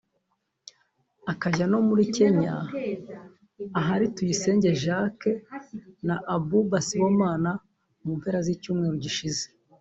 [1.31, 2.53] akajya no muri Kenya
[3.79, 5.29] ahari Tuyisenge Jacques
[6.07, 7.51] na Abouba Sibomana
[8.03, 9.45] mu mpera z’icyumweru gishize